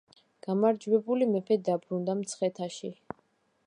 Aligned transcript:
გამარჯვებული 0.45 1.29
მეფე 1.35 1.59
დაბრუნდა 1.69 2.19
მცხეთაში. 2.25 2.95